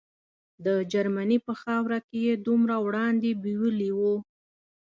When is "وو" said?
3.97-4.15